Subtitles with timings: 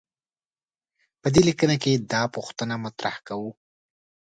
[1.21, 3.51] په دې لیکنه کې دا پوښتنه مطرح کوو.